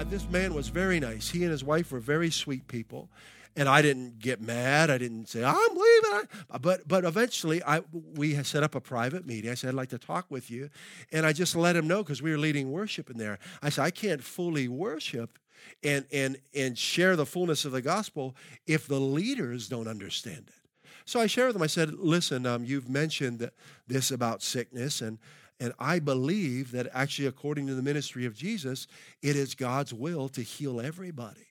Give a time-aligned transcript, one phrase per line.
[0.00, 1.28] I, this man was very nice.
[1.28, 3.10] He and his wife were very sweet people,
[3.54, 4.88] and I didn't get mad.
[4.88, 6.28] I didn't say I'm leaving.
[6.62, 7.82] But but eventually, I
[8.14, 9.50] we set up a private meeting.
[9.50, 10.70] I said I'd like to talk with you,
[11.12, 13.38] and I just let him know because we were leading worship in there.
[13.62, 15.38] I said I can't fully worship
[15.82, 18.34] and and and share the fullness of the gospel
[18.66, 20.70] if the leaders don't understand it.
[21.04, 21.62] So I shared with them.
[21.62, 23.50] I said, "Listen, um, you've mentioned
[23.86, 25.18] this about sickness, and
[25.60, 28.86] and I believe that actually, according to the ministry of Jesus,
[29.22, 31.48] it is God's will to heal everybody.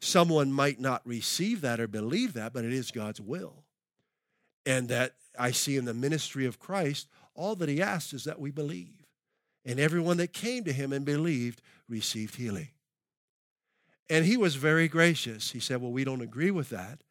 [0.00, 3.62] Someone might not receive that or believe that, but it is God's will.
[4.66, 8.40] And that I see in the ministry of Christ, all that He asks is that
[8.40, 9.06] we believe.
[9.64, 12.70] And everyone that came to Him and believed received healing.
[14.10, 15.52] And He was very gracious.
[15.52, 17.02] He said, Well, we don't agree with that.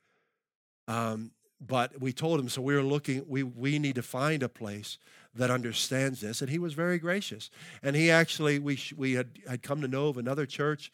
[0.89, 4.49] Um, but we told him so we were looking we we need to find a
[4.49, 4.97] place
[5.37, 7.49] that understands this and he was very gracious.
[7.83, 10.91] And he actually we we had had come to know of another church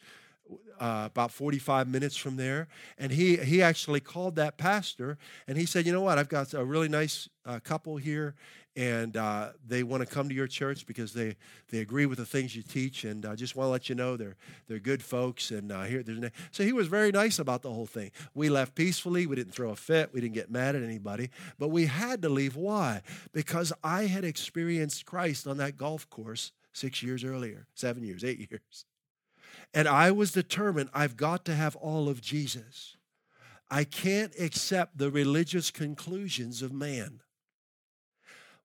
[0.80, 2.68] uh, about 45 minutes from there.
[2.98, 6.18] And he he actually called that pastor and he said you know what?
[6.18, 8.34] I've got a really nice uh, couple here
[8.76, 11.36] and uh, they want to come to your church because they,
[11.70, 14.16] they agree with the things you teach and I just want to let you know
[14.16, 17.72] they're, they're good folks and uh, here there's so he was very nice about the
[17.72, 18.10] whole thing.
[18.34, 21.68] We left peacefully we didn't throw a fit we didn't get mad at anybody but
[21.68, 22.56] we had to leave.
[22.56, 23.02] Why?
[23.32, 28.50] Because I had experienced Christ on that golf course six years earlier seven years eight
[28.50, 28.86] years.
[29.72, 32.96] And I was determined I've got to have all of Jesus.
[33.70, 37.20] I can't accept the religious conclusions of man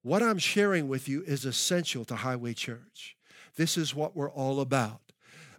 [0.01, 3.15] what I'm sharing with you is essential to Highway Church.
[3.55, 5.01] This is what we're all about.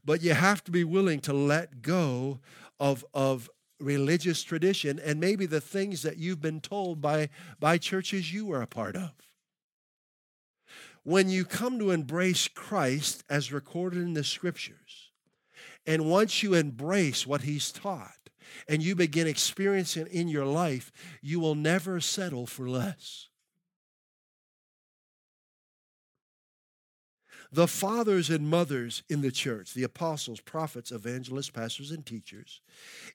[0.05, 2.41] But you have to be willing to let go
[2.79, 8.33] of, of religious tradition and maybe the things that you've been told by, by churches
[8.33, 9.13] you were a part of.
[11.03, 15.11] When you come to embrace Christ as recorded in the scriptures,
[15.87, 18.31] and once you embrace what he's taught,
[18.69, 20.93] and you begin experiencing in your life,
[21.23, 23.30] you will never settle for less.
[27.53, 32.61] The fathers and mothers in the church, the apostles, prophets, evangelists, pastors, and teachers,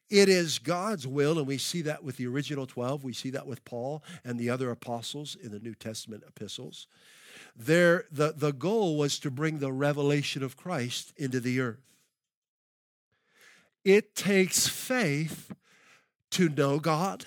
[0.10, 3.04] it is God's will, and we see that with the original 12.
[3.04, 6.88] We see that with Paul and the other apostles in the New Testament epistles.
[7.56, 11.94] There, the, the goal was to bring the revelation of Christ into the earth.
[13.86, 15.54] It takes faith
[16.32, 17.26] to know God,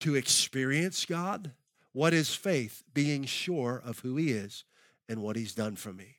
[0.00, 1.52] to experience God.
[1.92, 2.82] What is faith?
[2.94, 4.64] Being sure of who He is
[5.08, 6.13] and what he's done for me.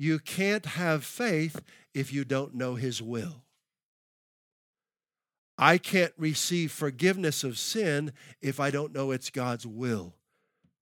[0.00, 1.60] You can't have faith
[1.92, 3.42] if you don't know his will.
[5.58, 10.14] I can't receive forgiveness of sin if I don't know it's God's will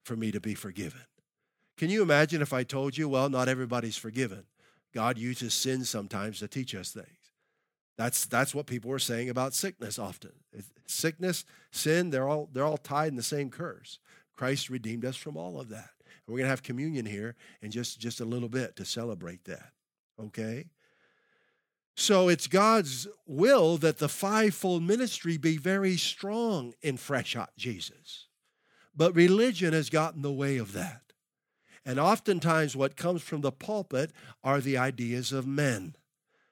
[0.04, 1.00] for me to be forgiven.
[1.78, 4.44] Can you imagine if I told you, well, not everybody's forgiven?
[4.94, 7.06] God uses sin sometimes to teach us things.
[7.96, 10.32] That's, that's what people are saying about sickness often.
[10.86, 13.98] Sickness, sin, they're all, they're all tied in the same curse.
[14.36, 15.88] Christ redeemed us from all of that.
[16.26, 19.70] We're going to have communion here in just, just a little bit to celebrate that.
[20.20, 20.66] Okay?
[21.94, 28.26] So it's God's will that the fivefold ministry be very strong in fresh hot Jesus.
[28.94, 31.00] But religion has gotten the way of that.
[31.84, 34.10] And oftentimes, what comes from the pulpit
[34.42, 35.94] are the ideas of men,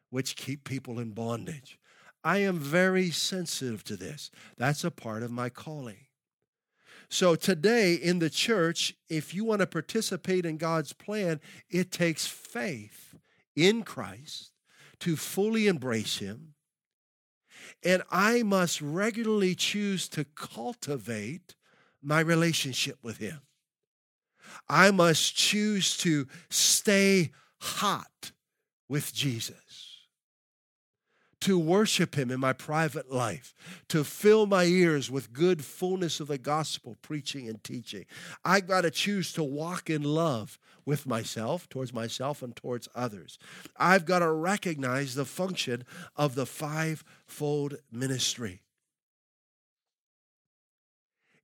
[0.09, 1.79] which keep people in bondage.
[2.23, 4.31] I am very sensitive to this.
[4.57, 6.07] That's a part of my calling.
[7.09, 12.27] So, today in the church, if you want to participate in God's plan, it takes
[12.27, 13.15] faith
[13.55, 14.51] in Christ
[15.01, 16.55] to fully embrace Him.
[17.83, 21.55] And I must regularly choose to cultivate
[22.03, 23.41] my relationship with Him.
[24.69, 27.31] I must choose to stay
[27.61, 28.33] hot
[28.89, 29.64] with Jesus
[31.45, 33.55] to worship Him in my private life,
[33.89, 38.07] to fill my ears with good fullness of the gospel, preaching and teaching.
[38.47, 43.39] I got to choose to walk in love with myself, towards myself, and towards others.
[43.77, 45.85] I've got to recognize the function
[46.17, 48.63] of the fivefold ministry.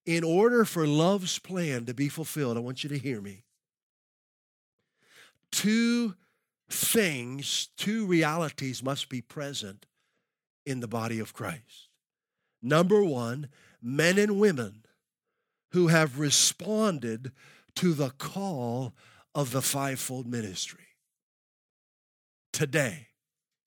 [0.06, 3.44] In order for love's plan to be fulfilled, I want you to hear me.
[5.52, 6.14] Two
[6.70, 9.84] things, two realities must be present
[10.70, 11.88] in the body of Christ.
[12.62, 13.48] Number one,
[13.82, 14.84] men and women
[15.72, 17.32] who have responded
[17.76, 18.94] to the call
[19.34, 20.86] of the fivefold ministry.
[22.52, 23.08] Today,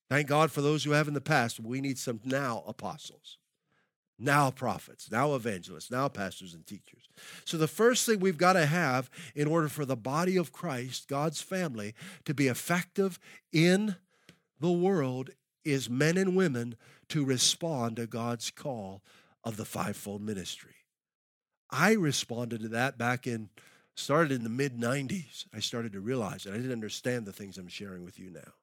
[0.10, 3.38] thank God for those who have in the past, we need some now apostles,
[4.20, 7.08] now prophets, now evangelists, now pastors and teachers.
[7.46, 11.08] So, the first thing we've got to have in order for the body of Christ,
[11.08, 11.96] God's family,
[12.26, 13.20] to be effective
[13.52, 13.96] in
[14.60, 15.30] the world
[15.64, 16.76] is men and women
[17.10, 19.02] to respond to God's call
[19.44, 20.76] of the fivefold ministry.
[21.70, 23.50] I responded to that back in
[23.96, 25.46] started in the mid 90s.
[25.54, 26.54] I started to realize it.
[26.54, 28.54] I didn't understand the things I'm sharing with you now.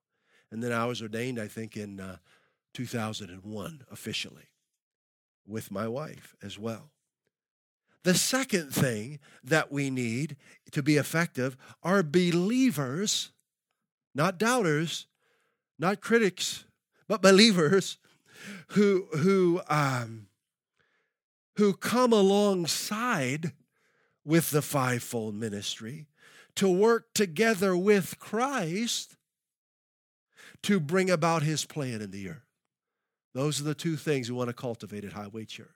[0.50, 2.16] And then I was ordained, I think, in uh,
[2.74, 4.48] 2001 officially
[5.46, 6.90] with my wife as well.
[8.02, 10.36] The second thing that we need
[10.72, 13.30] to be effective are believers,
[14.14, 15.06] not doubters,
[15.78, 16.64] not critics,
[17.08, 17.98] but believers
[18.68, 20.26] who, who, um,
[21.56, 23.52] who come alongside
[24.24, 26.06] with the fivefold ministry
[26.56, 29.16] to work together with Christ
[30.62, 32.46] to bring about his plan in the earth.
[33.34, 35.68] Those are the two things we want to cultivate at Highway Church.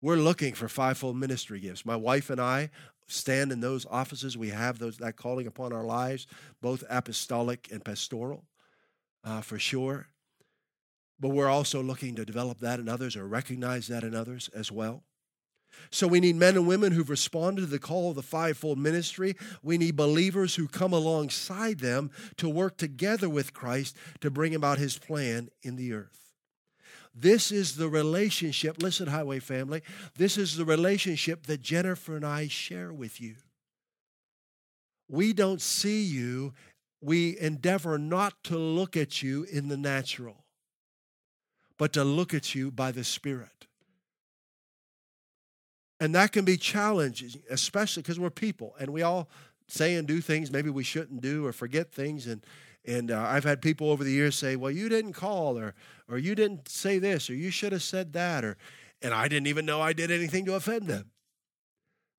[0.00, 1.86] We're looking for fivefold ministry gifts.
[1.86, 2.70] My wife and I
[3.06, 4.36] stand in those offices.
[4.36, 6.26] We have those that calling upon our lives,
[6.60, 8.44] both apostolic and pastoral,
[9.22, 10.08] uh, for sure.
[11.20, 14.72] But we're also looking to develop that in others or recognize that in others as
[14.72, 15.04] well.
[15.90, 19.36] So we need men and women who've responded to the call of the fivefold ministry.
[19.62, 24.78] We need believers who come alongside them to work together with Christ to bring about
[24.78, 26.22] his plan in the earth.
[27.14, 29.82] This is the relationship, listen, Highway family,
[30.16, 33.36] this is the relationship that Jennifer and I share with you.
[35.08, 36.54] We don't see you,
[37.02, 40.41] we endeavor not to look at you in the natural,
[41.78, 43.66] but to look at you by the Spirit.
[46.00, 49.28] And that can be challenging, especially because we're people and we all
[49.68, 52.26] say and do things maybe we shouldn't do or forget things.
[52.26, 52.44] And,
[52.84, 55.74] and uh, I've had people over the years say, well, you didn't call or,
[56.08, 58.44] or you didn't say this or you should have said that.
[58.44, 58.56] Or,
[59.00, 61.10] and I didn't even know I did anything to offend them.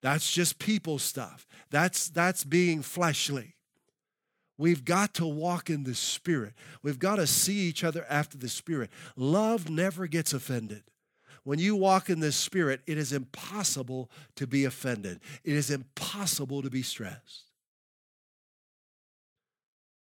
[0.01, 1.47] That's just people stuff.
[1.69, 3.55] That's, that's being fleshly.
[4.57, 6.53] We've got to walk in the Spirit.
[6.83, 8.91] We've got to see each other after the Spirit.
[9.15, 10.83] Love never gets offended.
[11.43, 16.61] When you walk in the Spirit, it is impossible to be offended, it is impossible
[16.61, 17.51] to be stressed.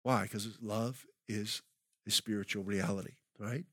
[0.03, 0.23] Why?
[0.23, 1.63] Because love is
[2.07, 3.65] a spiritual reality, right?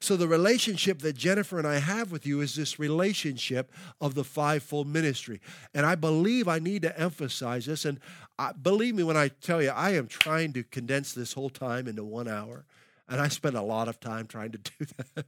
[0.00, 3.70] So, the relationship that Jennifer and I have with you is this relationship
[4.00, 5.40] of the fivefold ministry.
[5.74, 7.84] And I believe I need to emphasize this.
[7.84, 8.00] And
[8.38, 11.86] I, believe me when I tell you, I am trying to condense this whole time
[11.86, 12.64] into one hour.
[13.08, 15.26] And I spend a lot of time trying to do that.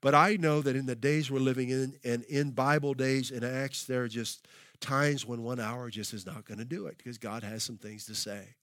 [0.00, 3.44] But I know that in the days we're living in, and in Bible days in
[3.44, 4.46] Acts, there are just
[4.80, 7.76] times when one hour just is not going to do it because God has some
[7.76, 8.54] things to say.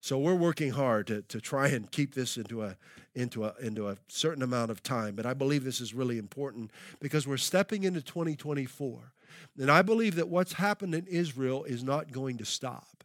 [0.00, 2.76] So we're working hard to, to try and keep this into a,
[3.14, 5.16] into, a, into a certain amount of time.
[5.16, 9.12] But I believe this is really important because we're stepping into 2024.
[9.58, 13.04] And I believe that what's happened in Israel is not going to stop.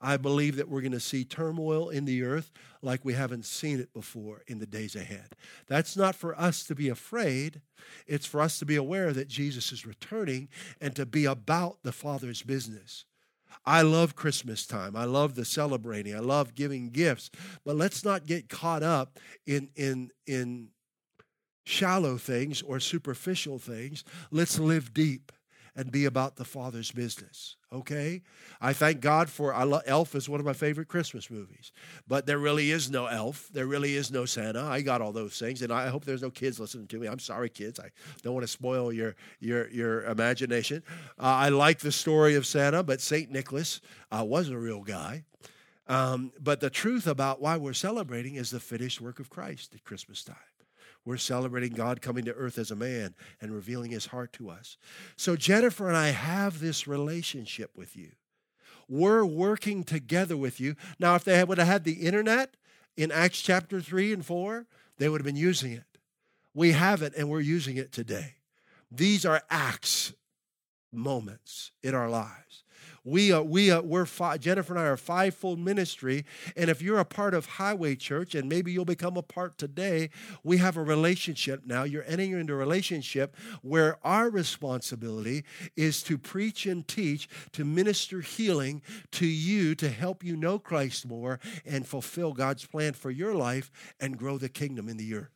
[0.00, 3.80] I believe that we're going to see turmoil in the earth like we haven't seen
[3.80, 5.34] it before in the days ahead.
[5.66, 7.60] That's not for us to be afraid,
[8.06, 10.48] it's for us to be aware that Jesus is returning
[10.80, 13.06] and to be about the Father's business.
[13.64, 14.96] I love Christmas time.
[14.96, 16.14] I love the celebrating.
[16.14, 17.30] I love giving gifts.
[17.64, 20.70] But let's not get caught up in in in
[21.64, 24.04] shallow things or superficial things.
[24.30, 25.32] Let's live deep
[25.76, 27.57] and be about the Father's business.
[27.72, 28.22] Okay?
[28.60, 31.72] I thank God for I love, Elf is one of my favorite Christmas movies.
[32.06, 33.50] But there really is no elf.
[33.52, 34.64] There really is no Santa.
[34.64, 37.06] I got all those things and I hope there's no kids listening to me.
[37.06, 37.78] I'm sorry kids.
[37.78, 37.90] I
[38.22, 40.82] don't want to spoil your your your imagination.
[41.18, 43.30] Uh, I like the story of Santa, but St.
[43.30, 45.24] Nicholas uh, was a real guy.
[45.88, 49.84] Um, but the truth about why we're celebrating is the finished work of Christ at
[49.84, 50.36] Christmas time.
[51.08, 54.76] We're celebrating God coming to earth as a man and revealing his heart to us.
[55.16, 58.10] So, Jennifer and I have this relationship with you.
[58.90, 60.76] We're working together with you.
[60.98, 62.58] Now, if they would have had the internet
[62.94, 64.66] in Acts chapter 3 and 4,
[64.98, 65.98] they would have been using it.
[66.52, 68.34] We have it and we're using it today.
[68.92, 70.12] These are Acts
[70.92, 72.64] moments in our lives.
[73.04, 76.24] We are, we are, we're five, Jennifer and I are fivefold ministry.
[76.56, 80.10] And if you're a part of Highway Church, and maybe you'll become a part today,
[80.42, 81.84] we have a relationship now.
[81.84, 85.44] You're entering into a relationship where our responsibility
[85.76, 91.06] is to preach and teach, to minister healing to you, to help you know Christ
[91.06, 95.30] more and fulfill God's plan for your life and grow the kingdom in the earth.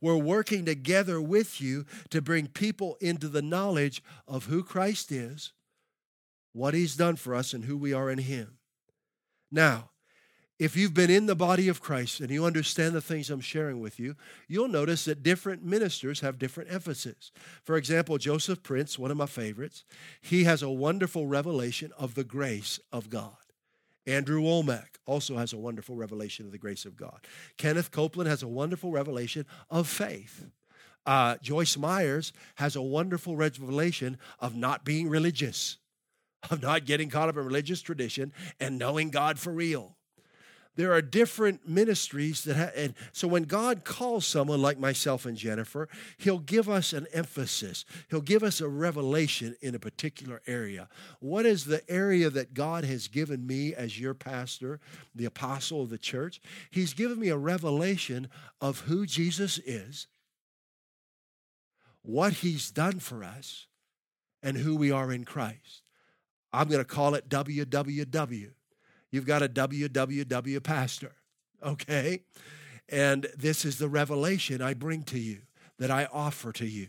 [0.00, 5.52] We're working together with you to bring people into the knowledge of who Christ is
[6.58, 8.58] what he's done for us and who we are in him.
[9.50, 9.90] Now,
[10.58, 13.80] if you've been in the body of Christ and you understand the things I'm sharing
[13.80, 14.16] with you,
[14.48, 17.30] you'll notice that different ministers have different emphasis.
[17.62, 19.84] For example, Joseph Prince, one of my favorites,
[20.20, 23.36] he has a wonderful revelation of the grace of God.
[24.04, 27.20] Andrew Wommack also has a wonderful revelation of the grace of God.
[27.56, 30.46] Kenneth Copeland has a wonderful revelation of faith.
[31.06, 35.76] Uh, Joyce Myers has a wonderful revelation of not being religious
[36.50, 39.96] of not getting caught up in religious tradition and knowing God for real.
[40.78, 45.36] There are different ministries that, ha- and so when God calls someone like myself and
[45.36, 45.88] Jennifer,
[46.18, 47.84] He'll give us an emphasis.
[48.08, 50.88] He'll give us a revelation in a particular area.
[51.18, 54.78] What is the area that God has given me as your pastor,
[55.16, 56.40] the apostle of the church?
[56.70, 58.28] He's given me a revelation
[58.60, 60.06] of who Jesus is,
[62.02, 63.66] what He's done for us,
[64.44, 65.87] and who we are in Christ.
[66.52, 68.50] I'm going to call it WWW.
[69.10, 71.12] You've got a WWW pastor,
[71.62, 72.22] okay?
[72.88, 75.42] And this is the revelation I bring to you,
[75.78, 76.88] that I offer to you.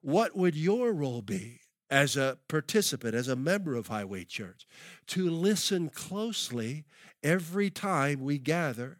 [0.00, 4.66] What would your role be as a participant, as a member of Highway Church?
[5.08, 6.84] To listen closely
[7.22, 8.98] every time we gather,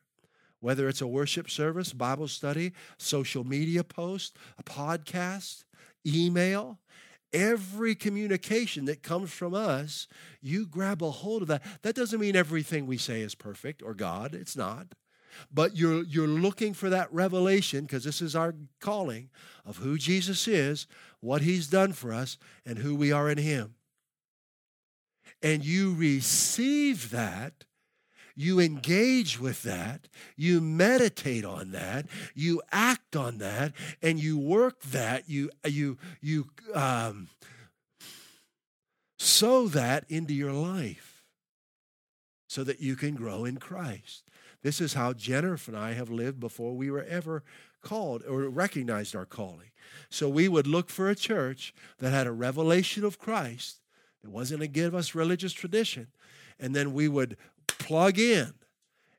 [0.60, 5.64] whether it's a worship service, Bible study, social media post, a podcast,
[6.06, 6.78] email,
[7.32, 10.06] every communication that comes from us,
[10.40, 11.62] you grab a hold of that.
[11.82, 14.88] That doesn't mean everything we say is perfect or God, it's not.
[15.52, 19.30] But you're, you're looking for that revelation because this is our calling
[19.64, 20.86] of who Jesus is,
[21.20, 23.74] what he's done for us, and who we are in him.
[25.42, 27.64] And you receive that
[28.36, 34.80] you engage with that, you meditate on that, you act on that, and you work
[34.82, 37.28] that, you, you, you um,
[39.18, 41.24] sow that into your life
[42.46, 44.24] so that you can grow in Christ.
[44.62, 47.42] This is how Jennifer and I have lived before we were ever
[47.82, 49.70] called or recognized our calling.
[50.10, 53.80] So we would look for a church that had a revelation of Christ.
[54.22, 56.08] It wasn't to give us religious tradition.
[56.58, 57.36] And then we would
[57.78, 58.54] plug in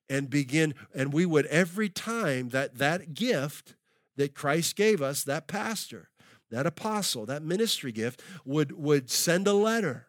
[0.10, 3.76] and begin and we would every time that that gift
[4.16, 6.10] that Christ gave us that pastor
[6.50, 10.08] that apostle that ministry gift would would send a letter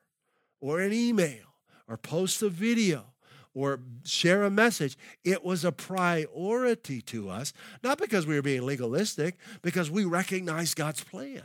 [0.60, 1.54] or an email
[1.88, 3.06] or post a video
[3.54, 7.52] or share a message it was a priority to us
[7.82, 11.42] not because we were being legalistic because we recognized God's plan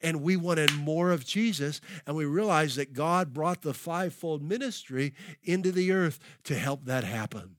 [0.00, 1.80] and we wanted more of Jesus.
[2.06, 7.04] And we realized that God brought the fivefold ministry into the earth to help that
[7.04, 7.56] happen.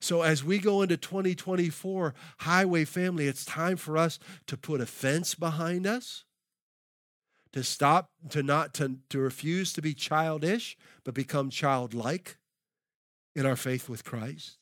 [0.00, 4.86] So, as we go into 2024, Highway family, it's time for us to put a
[4.86, 6.24] fence behind us,
[7.52, 12.38] to stop, to not, to, to refuse to be childish, but become childlike
[13.34, 14.56] in our faith with Christ,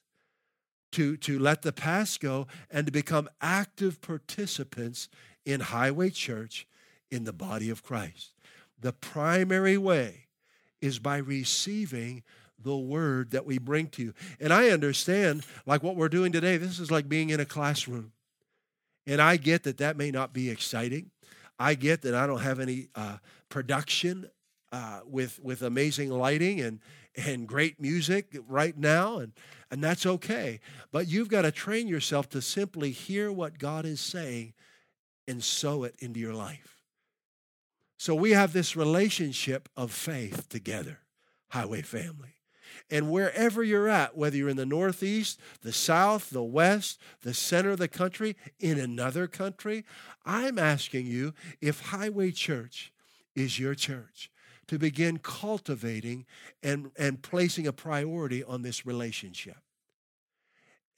[0.92, 5.09] to, to let the past go and to become active participants
[5.45, 6.66] in Highway Church
[7.11, 8.33] in the body of Christ.
[8.80, 10.26] The primary way
[10.80, 12.23] is by receiving
[12.62, 14.14] the word that we bring to you.
[14.40, 18.12] And I understand, like what we're doing today, this is like being in a classroom.
[19.07, 21.11] And I get that that may not be exciting.
[21.59, 23.18] I get that I don't have any uh,
[23.49, 24.28] production
[24.71, 26.80] uh, with with amazing lighting and
[27.16, 29.33] and great music right now, and
[29.71, 30.61] and that's okay.
[30.92, 34.52] But you've got to train yourself to simply hear what God is saying
[35.28, 36.82] and sow it into your life.
[37.99, 41.00] So we have this relationship of faith together,
[41.50, 42.35] Highway family.
[42.90, 47.70] And wherever you're at, whether you're in the Northeast, the South, the West, the center
[47.70, 49.85] of the country, in another country,
[50.25, 52.92] I'm asking you if Highway Church
[53.35, 54.30] is your church
[54.68, 56.25] to begin cultivating
[56.62, 59.56] and, and placing a priority on this relationship.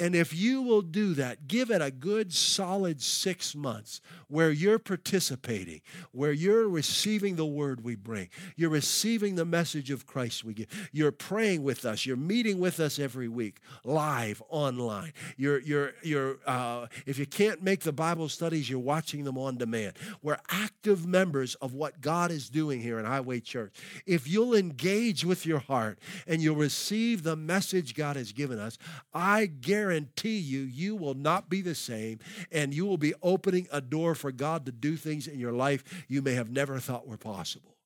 [0.00, 4.78] And if you will do that, give it a good solid six months where you're
[4.78, 10.54] participating, where you're receiving the word we bring, you're receiving the message of Christ we
[10.54, 15.12] give, you're praying with us, you're meeting with us every week, live, online.
[15.36, 19.58] You're, you're, you're, uh, if you can't make the Bible studies, you're watching them on
[19.58, 19.98] demand.
[20.22, 23.74] We're active members of what God is doing here in Highway Church.
[24.06, 28.78] If you'll engage with your heart and you'll receive the message God has given us,
[29.12, 32.20] I guarantee guarantee you, you will not be the same,
[32.52, 36.04] and you will be opening a door for God to do things in your life
[36.06, 37.76] you may have never thought were possible.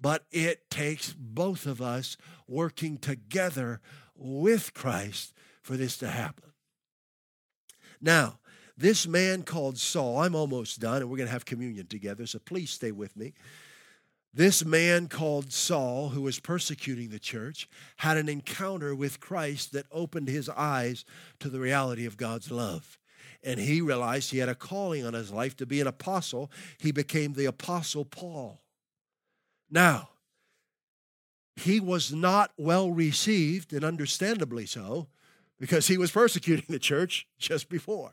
[0.00, 2.16] But it takes both of us
[2.46, 3.80] working together
[4.14, 6.52] with Christ for this to happen.
[8.00, 8.38] Now,
[8.76, 12.38] this man called Saul, I'm almost done, and we're going to have communion together, so
[12.38, 13.34] please stay with me.
[14.32, 19.86] This man called Saul, who was persecuting the church, had an encounter with Christ that
[19.90, 21.04] opened his eyes
[21.40, 22.96] to the reality of God's love.
[23.42, 26.50] And he realized he had a calling on his life to be an apostle.
[26.78, 28.60] He became the apostle Paul.
[29.68, 30.10] Now,
[31.56, 35.08] he was not well received, and understandably so,
[35.58, 38.12] because he was persecuting the church just before.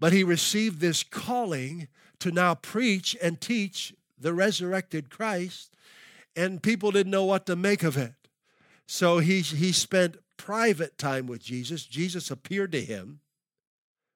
[0.00, 1.88] But he received this calling
[2.18, 5.74] to now preach and teach the resurrected Christ,
[6.36, 8.14] and people didn't know what to make of it.
[8.86, 11.84] So he, he spent private time with Jesus.
[11.84, 13.20] Jesus appeared to him.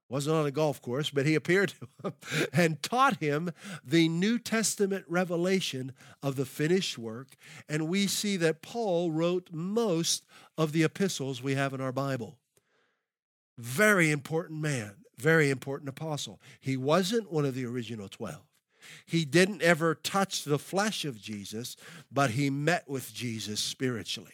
[0.09, 2.15] Wasn't on a golf course, but he appeared to him
[2.53, 3.51] and taught him
[3.85, 5.93] the New Testament revelation
[6.23, 7.37] of the finished work.
[7.69, 10.25] And we see that Paul wrote most
[10.57, 12.39] of the epistles we have in our Bible.
[13.59, 16.41] Very important man, very important apostle.
[16.61, 18.41] He wasn't one of the original 12.
[19.07, 21.77] He didn't ever touch the flesh of Jesus,
[22.11, 24.33] but he met with Jesus spiritually.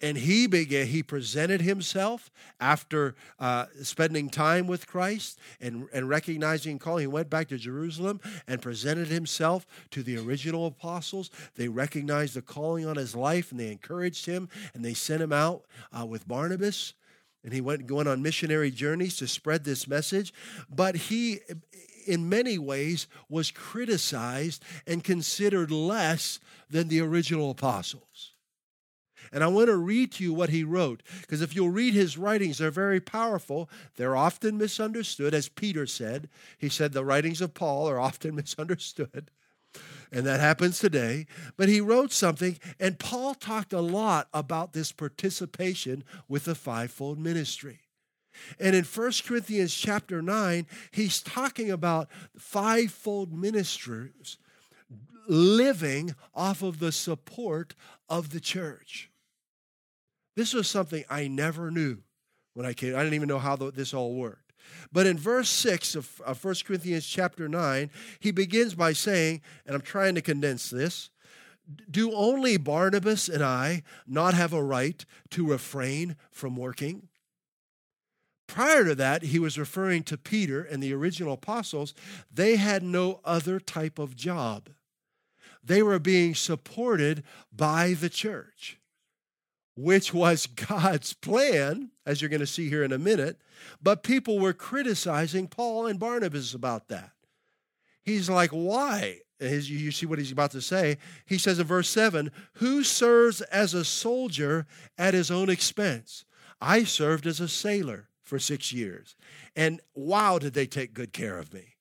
[0.00, 2.30] And he began, he presented himself
[2.60, 7.02] after uh, spending time with Christ and, and recognizing calling.
[7.02, 11.30] He went back to Jerusalem and presented himself to the original apostles.
[11.56, 15.32] They recognized the calling on his life and they encouraged him and they sent him
[15.32, 15.64] out
[15.98, 16.94] uh, with Barnabas.
[17.42, 20.32] And he went going on missionary journeys to spread this message.
[20.70, 21.40] But he
[22.06, 26.38] in many ways was criticized and considered less
[26.70, 28.34] than the original apostles.
[29.32, 32.16] And I want to read to you what he wrote, because if you'll read his
[32.16, 33.68] writings, they're very powerful.
[33.96, 36.28] They're often misunderstood, as Peter said.
[36.58, 39.30] He said the writings of Paul are often misunderstood,
[40.12, 41.26] and that happens today.
[41.56, 47.18] But he wrote something, and Paul talked a lot about this participation with the fivefold
[47.18, 47.80] ministry.
[48.58, 54.38] And in 1 Corinthians chapter 9, he's talking about fivefold ministers
[55.26, 57.74] living off of the support
[58.08, 59.10] of the church.
[60.36, 61.98] This was something I never knew
[62.54, 62.94] when I came.
[62.94, 64.52] I didn't even know how this all worked.
[64.92, 69.74] But in verse 6 of, of 1 Corinthians chapter 9, he begins by saying, and
[69.74, 71.10] I'm trying to condense this
[71.90, 77.08] do only Barnabas and I not have a right to refrain from working?
[78.46, 81.94] Prior to that, he was referring to Peter and the original apostles.
[82.32, 84.70] They had no other type of job.
[85.62, 88.78] They were being supported by the church,
[89.76, 93.40] which was God's plan, as you're going to see here in a minute.
[93.82, 97.12] But people were criticizing Paul and Barnabas about that.
[98.02, 99.20] He's like, why?
[99.40, 100.98] You see what he's about to say.
[101.26, 106.24] He says in verse 7 Who serves as a soldier at his own expense?
[106.60, 109.14] I served as a sailor for six years.
[109.54, 111.76] And wow, did they take good care of me.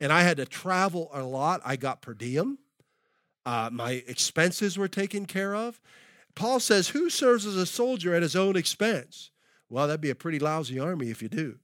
[0.00, 1.60] And I had to travel a lot.
[1.64, 2.58] I got per diem.
[3.44, 5.80] Uh, my expenses were taken care of.
[6.34, 9.30] Paul says, Who serves as a soldier at his own expense?
[9.68, 11.58] Well, that'd be a pretty lousy army if you do.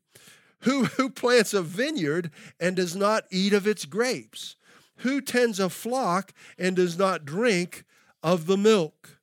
[0.61, 4.57] Who, who plants a vineyard and does not eat of its grapes?
[4.99, 7.85] Who tends a flock and does not drink
[8.23, 9.14] of the milk?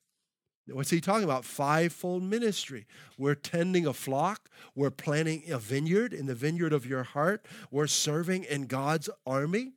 [0.68, 1.44] What's he talking about?
[1.44, 2.86] Fivefold ministry.
[3.18, 4.48] We're tending a flock.
[4.74, 7.44] We're planting a vineyard in the vineyard of your heart.
[7.70, 9.72] We're serving in God's army.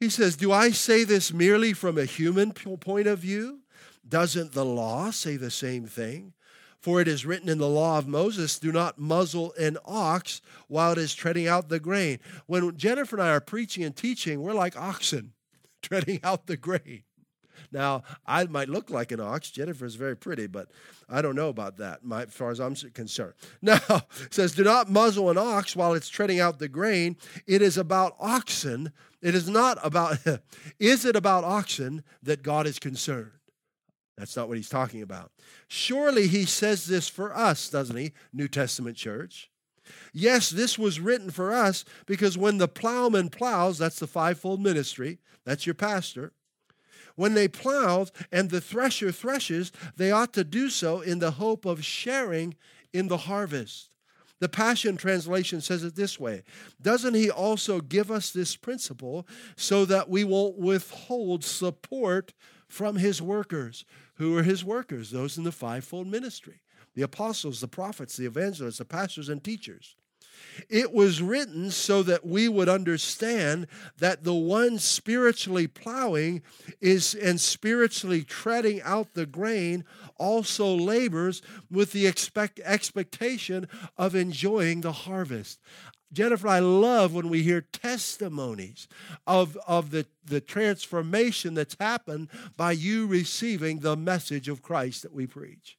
[0.00, 3.60] He says, Do I say this merely from a human point of view?
[4.06, 6.34] Doesn't the law say the same thing?
[6.78, 10.92] For it is written in the law of Moses, do not muzzle an ox while
[10.92, 12.20] it is treading out the grain.
[12.46, 15.32] When Jennifer and I are preaching and teaching, we're like oxen
[15.82, 17.02] treading out the grain.
[17.72, 19.50] Now, I might look like an ox.
[19.50, 20.68] Jennifer is very pretty, but
[21.08, 23.34] I don't know about that, my, as far as I'm concerned.
[23.62, 23.80] Now,
[24.30, 27.16] says, Do not muzzle an ox while it's treading out the grain.
[27.46, 28.92] It is about oxen.
[29.20, 30.18] It is not about,
[30.78, 33.32] is it about oxen that God is concerned?
[34.16, 35.30] That's not what he's talking about.
[35.68, 39.50] Surely he says this for us, doesn't he, New Testament church?
[40.12, 45.18] Yes, this was written for us because when the plowman plows, that's the fivefold ministry,
[45.44, 46.32] that's your pastor.
[47.18, 51.64] When they plow and the thresher threshes, they ought to do so in the hope
[51.64, 52.54] of sharing
[52.92, 53.90] in the harvest.
[54.38, 56.44] The Passion Translation says it this way
[56.80, 59.26] Doesn't He also give us this principle
[59.56, 62.34] so that we won't withhold support
[62.68, 63.84] from His workers?
[64.18, 65.10] Who are His workers?
[65.10, 66.60] Those in the fivefold ministry
[66.94, 69.96] the apostles, the prophets, the evangelists, the pastors, and teachers.
[70.68, 73.66] It was written so that we would understand
[73.98, 76.42] that the one spiritually plowing
[76.80, 79.84] is and spiritually treading out the grain
[80.16, 85.60] also labors with the expect, expectation of enjoying the harvest.
[86.12, 88.88] Jennifer, I love when we hear testimonies
[89.26, 95.12] of, of the, the transformation that's happened by you receiving the message of Christ that
[95.12, 95.76] we preach.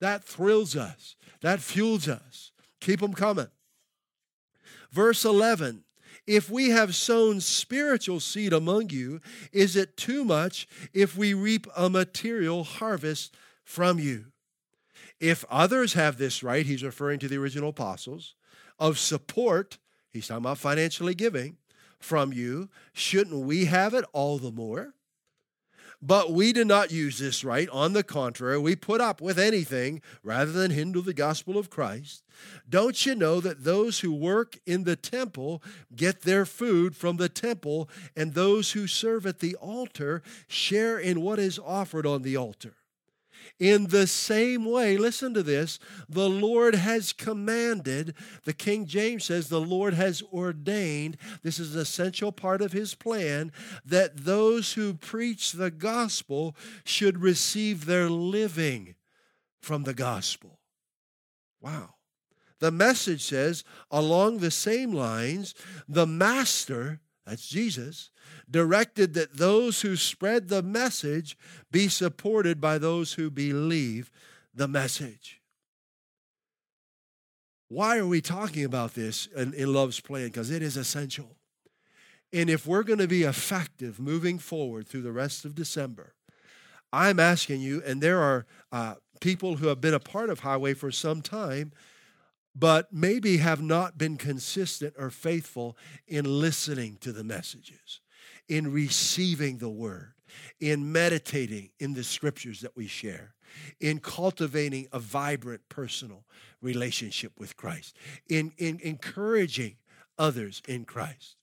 [0.00, 2.52] That thrills us, that fuels us.
[2.80, 3.48] Keep them coming.
[4.94, 5.82] Verse 11
[6.24, 9.20] If we have sown spiritual seed among you,
[9.52, 14.26] is it too much if we reap a material harvest from you?
[15.18, 18.36] If others have this right, he's referring to the original apostles,
[18.78, 19.78] of support,
[20.12, 21.56] he's talking about financially giving
[21.98, 24.93] from you, shouldn't we have it all the more?
[26.06, 27.66] But we do not use this right.
[27.70, 32.22] On the contrary, we put up with anything rather than hinder the gospel of Christ.
[32.68, 35.62] Don't you know that those who work in the temple
[35.96, 41.22] get their food from the temple, and those who serve at the altar share in
[41.22, 42.74] what is offered on the altar?
[43.60, 48.14] In the same way, listen to this, the Lord has commanded,
[48.44, 52.96] the King James says, the Lord has ordained, this is an essential part of his
[52.96, 53.52] plan,
[53.84, 58.96] that those who preach the gospel should receive their living
[59.60, 60.58] from the gospel.
[61.60, 61.94] Wow.
[62.58, 65.54] The message says, along the same lines,
[65.88, 68.10] the master, that's Jesus,
[68.50, 71.38] directed that those who spread the message
[71.70, 74.10] be supported by those who believe
[74.54, 75.40] the message.
[77.68, 80.26] Why are we talking about this in, in Love's plan?
[80.26, 81.36] Because it is essential.
[82.32, 86.14] And if we're going to be effective moving forward through the rest of December,
[86.92, 90.74] I'm asking you, and there are uh, people who have been a part of Highway
[90.74, 91.72] for some time,
[92.54, 98.00] but maybe have not been consistent or faithful in listening to the messages
[98.48, 100.12] in receiving the word,
[100.60, 103.34] in meditating in the scriptures that we share,
[103.80, 106.24] in cultivating a vibrant personal
[106.60, 107.96] relationship with Christ,
[108.28, 109.76] in, in encouraging
[110.18, 111.36] others in Christ.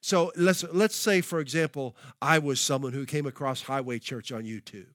[0.00, 4.44] So let's let's say, for example, I was someone who came across Highway Church on
[4.44, 4.86] YouTube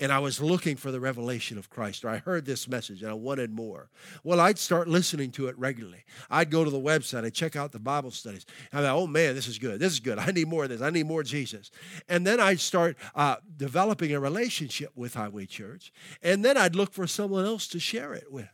[0.00, 3.10] and I was looking for the revelation of Christ, or I heard this message and
[3.10, 3.90] I wanted more.
[4.24, 6.04] Well, I'd start listening to it regularly.
[6.30, 8.44] I'd go to the website, I'd check out the Bible studies.
[8.72, 9.78] i thought, oh man, this is good.
[9.80, 10.18] This is good.
[10.18, 10.82] I need more of this.
[10.82, 11.70] I need more Jesus.
[12.08, 16.92] And then I'd start uh, developing a relationship with Highway Church, and then I'd look
[16.92, 18.48] for someone else to share it with.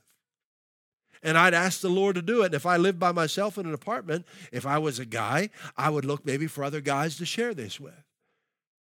[1.23, 2.47] And I'd ask the Lord to do it.
[2.47, 5.91] And if I lived by myself in an apartment, if I was a guy, I
[5.91, 7.93] would look maybe for other guys to share this with.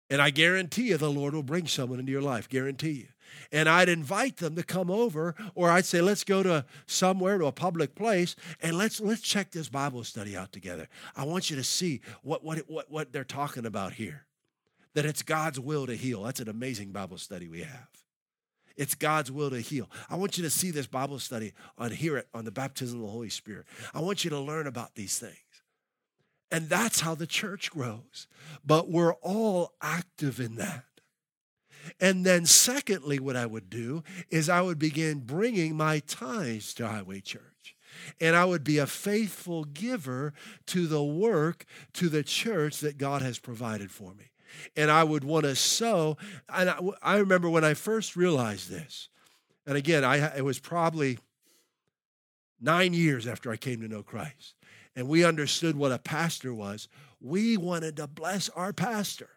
[0.09, 3.07] And I guarantee you the Lord will bring someone into your life, guarantee you.
[3.51, 7.47] And I'd invite them to come over, or I'd say, let's go to somewhere to
[7.47, 10.87] a public place and let's let's check this Bible study out together.
[11.15, 14.25] I want you to see what what what, what they're talking about here.
[14.93, 16.23] That it's God's will to heal.
[16.23, 17.89] That's an amazing Bible study we have.
[18.77, 19.89] It's God's will to heal.
[20.09, 23.05] I want you to see this Bible study and hear it on the baptism of
[23.05, 23.65] the Holy Spirit.
[23.93, 25.44] I want you to learn about these things.
[26.55, 28.27] And that's how the church grows.
[28.65, 30.85] But we're all active in that.
[31.99, 36.87] And then, secondly, what I would do is I would begin bringing my tithes to
[36.87, 37.75] Highway Church.
[38.21, 40.33] And I would be a faithful giver
[40.67, 44.31] to the work, to the church that God has provided for me.
[44.77, 46.15] And I would want to sow.
[46.47, 49.09] And I, I remember when I first realized this,
[49.67, 51.19] and again, I, it was probably
[52.61, 54.53] nine years after I came to know Christ
[54.95, 56.87] and we understood what a pastor was,
[57.21, 59.29] we wanted to bless our pastor.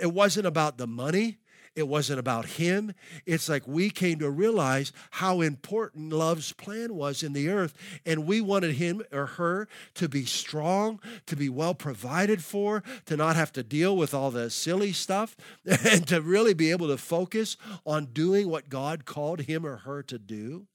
[0.00, 1.38] It wasn't about the money.
[1.74, 2.92] It wasn't about him.
[3.24, 7.72] It's like we came to realize how important love's plan was in the earth.
[8.04, 13.16] And we wanted him or her to be strong, to be well provided for, to
[13.16, 16.98] not have to deal with all the silly stuff, and to really be able to
[16.98, 20.66] focus on doing what God called him or her to do.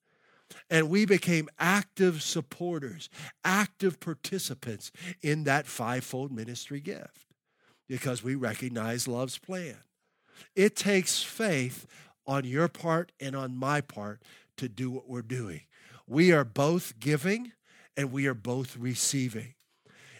[0.69, 3.09] And we became active supporters,
[3.43, 7.25] active participants in that fivefold ministry gift
[7.87, 9.77] because we recognize love's plan.
[10.55, 11.85] It takes faith
[12.25, 14.21] on your part and on my part
[14.57, 15.61] to do what we're doing.
[16.07, 17.53] We are both giving
[17.95, 19.53] and we are both receiving.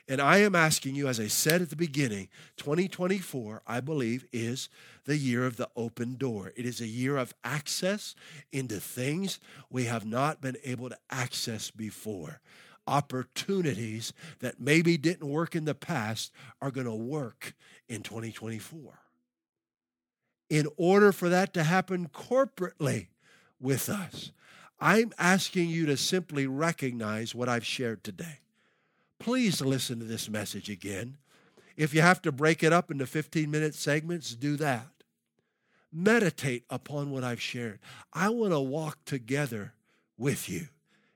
[0.10, 4.70] And I am asking you, as I said at the beginning, 2024, I believe, is
[5.04, 6.54] the year of the open door.
[6.56, 8.16] It is a year of access
[8.54, 9.40] into things
[9.70, 12.40] we have not been able to access before.
[12.88, 17.54] Opportunities that maybe didn't work in the past are going to work
[17.90, 19.00] in 2024.
[20.50, 23.08] In order for that to happen corporately
[23.60, 24.32] with us,
[24.80, 28.40] I'm asking you to simply recognize what I've shared today
[29.20, 31.18] please listen to this message again.
[31.76, 34.88] If you have to break it up into 15 minute segments, do that.
[35.92, 37.80] Meditate upon what I've shared.
[38.14, 39.74] I want to walk together
[40.18, 40.68] with you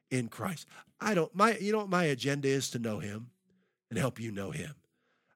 [0.10, 0.68] in Christ.
[1.00, 3.32] I don't my you know what my agenda is to know him
[3.90, 4.76] and help you know him.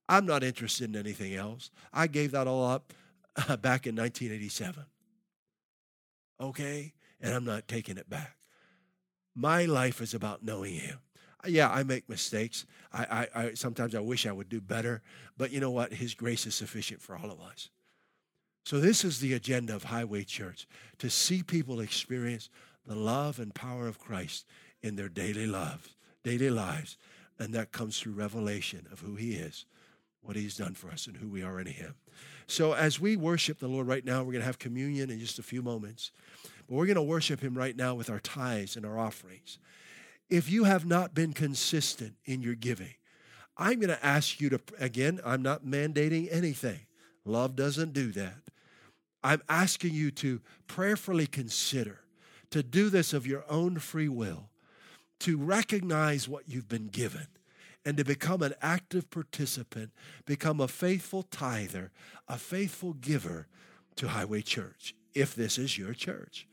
[0.07, 1.71] I'm not interested in anything else.
[1.91, 2.93] I gave that all up
[3.61, 4.85] back in 1987.
[6.39, 6.93] Okay?
[7.19, 8.37] And I'm not taking it back.
[9.33, 10.99] My life is about knowing him
[11.47, 12.65] yeah, I make mistakes.
[12.93, 15.01] I, I, I, sometimes I wish I would do better,
[15.37, 15.93] but you know what?
[15.93, 17.69] His grace is sufficient for all of us.
[18.65, 22.49] So this is the agenda of Highway Church to see people experience
[22.85, 24.45] the love and power of Christ
[24.81, 26.97] in their daily lives, daily lives,
[27.37, 29.65] and that comes through revelation of who He is,
[30.21, 31.93] what He's done for us, and who we are in Him.
[32.47, 35.39] So as we worship the Lord right now, we're going to have communion in just
[35.39, 36.11] a few moments,
[36.67, 39.59] but we're going to worship Him right now with our tithes and our offerings
[40.29, 42.95] if you have not been consistent in your giving,
[43.57, 46.79] I'm going to ask you to, again, I'm not mandating anything.
[47.23, 48.41] Love doesn't do that.
[49.23, 52.01] I'm asking you to prayerfully consider,
[52.51, 54.49] to do this of your own free will,
[55.21, 57.27] to recognize what you've been given,
[57.85, 59.91] and to become an active participant,
[60.25, 61.91] become a faithful tither,
[62.27, 63.47] a faithful giver
[63.95, 66.47] to Highway Church, if this is your church.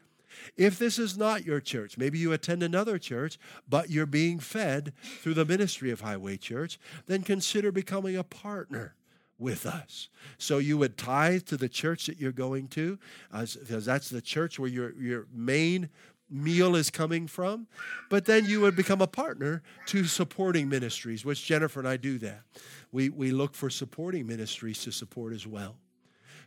[0.56, 4.92] If this is not your church, maybe you attend another church, but you're being fed
[5.02, 8.94] through the ministry of Highway Church, then consider becoming a partner
[9.38, 10.08] with us.
[10.38, 12.98] So you would tithe to the church that you're going to,
[13.30, 15.88] because that's the church where your, your main
[16.30, 17.66] meal is coming from.
[18.08, 22.18] But then you would become a partner to supporting ministries, which Jennifer and I do
[22.18, 22.42] that.
[22.90, 25.76] We, we look for supporting ministries to support as well.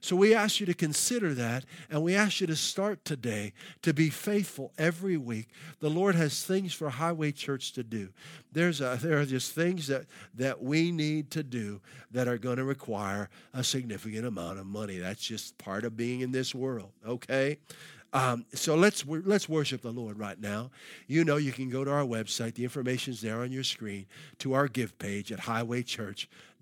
[0.06, 3.92] So we ask you to consider that, and we ask you to start today to
[3.92, 5.48] be faithful every week.
[5.80, 8.10] The Lord has things for Highway Church to do.
[8.52, 12.58] There's a, there are just things that, that we need to do that are going
[12.58, 15.00] to require a significant amount of money.
[15.00, 17.58] That's just part of being in this world, okay?
[18.14, 20.72] Um, so let's let's worship the Lord right now.
[21.08, 22.54] You know, you can go to our website.
[22.54, 24.06] The information's there on your screen
[24.40, 25.40] to our give page at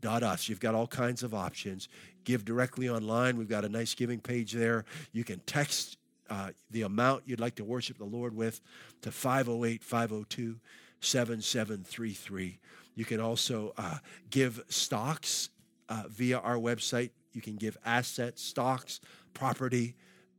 [0.04, 0.50] highwaychurch.us.
[0.50, 1.90] You've got all kinds of options
[2.24, 3.38] give directly online.
[3.38, 4.86] We've got a nice giving page there.
[5.12, 5.98] You can text
[6.30, 8.62] uh, the amount you'd like to worship the Lord with
[9.02, 10.60] to 508 502
[11.02, 12.60] 7733.
[12.96, 13.98] You can also uh,
[14.30, 15.50] give stocks
[15.90, 17.10] uh, via our website.
[17.34, 19.02] You can give assets, stocks,
[19.34, 19.96] property,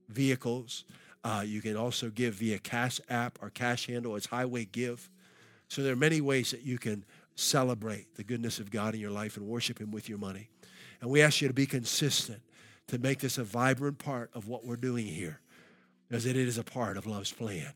[0.08, 0.84] vehicles.
[1.22, 3.38] Uh, you can also give via Cash App.
[3.42, 5.10] Our cash handle is Highway Give.
[5.68, 9.10] So there are many ways that you can celebrate the goodness of God in your
[9.10, 10.48] life and worship Him with your money.
[11.00, 12.40] And we ask you to be consistent,
[12.88, 15.40] to make this a vibrant part of what we're doing here,
[16.08, 17.72] because it is a part of love's plan,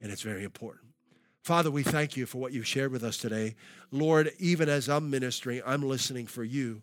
[0.00, 0.84] and it's very important.
[1.42, 3.54] Father, we thank you for what you've shared with us today.
[3.92, 6.82] Lord, even as I'm ministering, I'm listening for you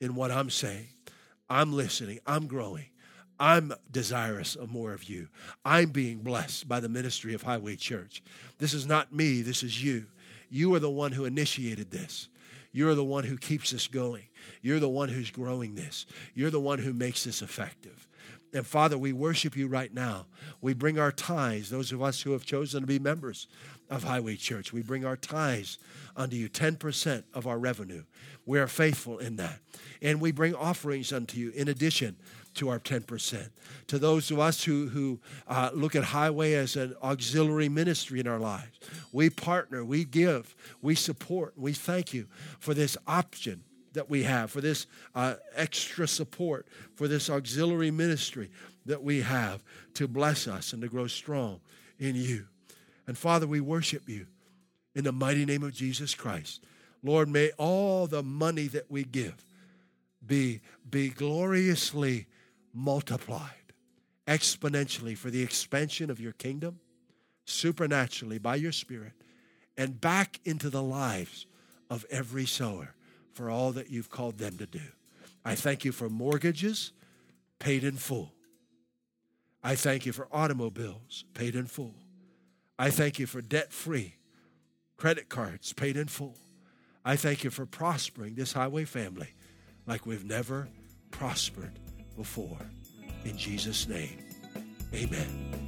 [0.00, 0.88] in what I'm saying.
[1.48, 2.86] I'm listening, I'm growing.
[3.40, 5.28] I'm desirous of more of you.
[5.64, 8.22] I'm being blessed by the ministry of Highway Church.
[8.58, 10.06] This is not me, this is you.
[10.52, 12.28] You are the one who initiated this.
[12.72, 14.24] You're the one who keeps us going.
[14.60, 16.04] You're the one who's growing this.
[16.34, 18.06] You're the one who makes this effective.
[18.52, 20.26] And Father, we worship you right now.
[20.60, 23.46] We bring our tithes, those of us who have chosen to be members
[23.88, 25.78] of Highway Church, we bring our tithes
[26.16, 28.04] unto you, 10% of our revenue.
[28.44, 29.60] We are faithful in that.
[30.02, 32.16] And we bring offerings unto you in addition
[32.54, 33.48] to our 10%.
[33.88, 38.26] To those of us who, who uh, look at Highway as an auxiliary ministry in
[38.26, 38.78] our lives,
[39.12, 42.26] we partner, we give, we support, we thank you
[42.58, 43.62] for this option
[43.92, 48.50] that we have, for this uh, extra support, for this auxiliary ministry
[48.86, 49.62] that we have
[49.94, 51.60] to bless us and to grow strong
[51.98, 52.46] in you.
[53.06, 54.26] And Father, we worship you
[54.94, 56.64] in the mighty name of Jesus Christ.
[57.02, 59.44] Lord, may all the money that we give
[60.24, 62.26] be, be gloriously
[62.74, 63.50] multiplied
[64.26, 66.78] exponentially for the expansion of your kingdom,
[67.44, 69.12] supernaturally by your Spirit,
[69.76, 71.46] and back into the lives
[71.90, 72.94] of every sower
[73.32, 74.80] for all that you've called them to do.
[75.44, 76.92] I thank you for mortgages
[77.58, 78.32] paid in full.
[79.62, 81.94] I thank you for automobiles paid in full.
[82.78, 84.16] I thank you for debt free
[84.96, 86.36] credit cards paid in full.
[87.04, 89.30] I thank you for prospering this highway family
[89.86, 90.68] like we've never
[91.10, 91.78] prospered
[92.16, 92.58] before.
[93.24, 94.18] In Jesus' name,
[94.94, 95.62] amen.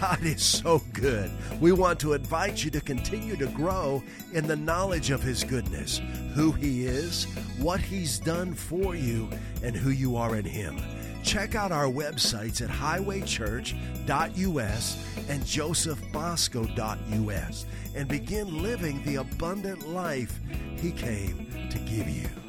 [0.00, 1.30] God is so good.
[1.60, 4.02] We want to invite you to continue to grow
[4.32, 6.00] in the knowledge of His goodness,
[6.34, 7.24] who He is,
[7.58, 9.28] what He's done for you,
[9.62, 10.80] and who you are in Him.
[11.22, 14.96] Check out our websites at highwaychurch.us
[15.28, 20.40] and josephbosco.us and begin living the abundant life
[20.76, 22.39] He came to give you.